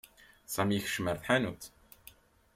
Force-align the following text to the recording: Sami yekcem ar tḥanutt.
Sami 0.53 0.73
yekcem 0.75 1.05
ar 1.11 1.17
tḥanutt. 1.17 1.65